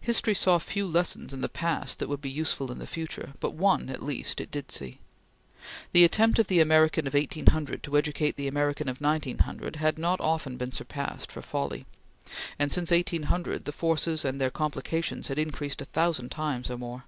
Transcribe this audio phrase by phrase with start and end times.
[0.00, 3.52] History saw few lessons in the past that would be useful in the future; but
[3.52, 5.00] one, at least, it did see.
[5.92, 10.18] The attempt of the American of 1800 to educate the American of 1900 had not
[10.18, 11.84] often been surpassed for folly;
[12.58, 17.04] and since 1800 the forces and their complications had increased a thousand times or more.